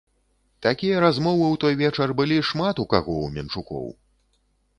Такія 0.65 1.01
размовы 1.03 1.45
ў 1.49 1.55
той 1.63 1.73
вечар 1.83 2.09
былі 2.23 2.37
шмат 2.49 2.75
у 2.85 2.87
каго 2.95 3.13
ў 3.25 3.37
менчукоў. 3.37 3.87